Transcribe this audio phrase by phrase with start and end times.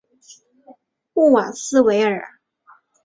[1.13, 2.27] 穆瓦斯维尔。